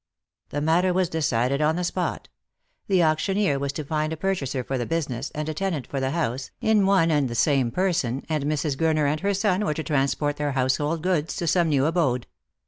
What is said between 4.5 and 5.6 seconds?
for the business, and a